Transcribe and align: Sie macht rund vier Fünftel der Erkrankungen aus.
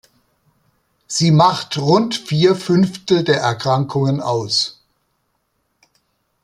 Sie 1.05 1.29
macht 1.29 1.77
rund 1.77 2.15
vier 2.15 2.55
Fünftel 2.55 3.23
der 3.23 3.39
Erkrankungen 3.41 4.19
aus. 4.19 4.81